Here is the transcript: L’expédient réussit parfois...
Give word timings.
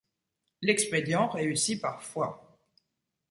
L’expédient 0.63 1.27
réussit 1.27 1.79
parfois... 1.79 2.57